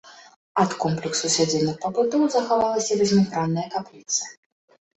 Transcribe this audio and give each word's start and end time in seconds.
Ад 0.61 0.71
комплексу 0.85 1.29
сядзібных 1.35 1.77
пабудоў 1.85 2.23
захавалася 2.37 2.99
васьмігранная 3.05 3.67
капліца. 3.77 4.23